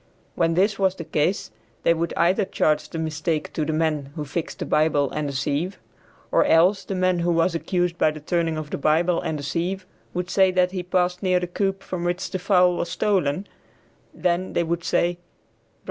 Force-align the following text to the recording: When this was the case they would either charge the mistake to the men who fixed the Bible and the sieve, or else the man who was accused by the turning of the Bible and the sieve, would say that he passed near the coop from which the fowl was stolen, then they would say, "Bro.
When 0.33 0.55
this 0.55 0.79
was 0.79 0.95
the 0.95 1.03
case 1.03 1.51
they 1.83 1.93
would 1.93 2.11
either 2.17 2.43
charge 2.43 2.89
the 2.89 2.97
mistake 2.97 3.53
to 3.53 3.63
the 3.65 3.71
men 3.71 4.09
who 4.15 4.25
fixed 4.25 4.57
the 4.57 4.65
Bible 4.65 5.11
and 5.11 5.29
the 5.29 5.33
sieve, 5.33 5.77
or 6.31 6.43
else 6.43 6.83
the 6.83 6.95
man 6.95 7.19
who 7.19 7.31
was 7.31 7.53
accused 7.53 7.99
by 7.99 8.09
the 8.09 8.19
turning 8.19 8.57
of 8.57 8.71
the 8.71 8.79
Bible 8.79 9.21
and 9.21 9.37
the 9.37 9.43
sieve, 9.43 9.85
would 10.15 10.31
say 10.31 10.49
that 10.53 10.71
he 10.71 10.81
passed 10.81 11.21
near 11.21 11.39
the 11.39 11.45
coop 11.45 11.83
from 11.83 12.03
which 12.03 12.31
the 12.31 12.39
fowl 12.39 12.77
was 12.77 12.89
stolen, 12.89 13.45
then 14.11 14.53
they 14.53 14.63
would 14.63 14.83
say, 14.83 15.11
"Bro. 15.17 15.21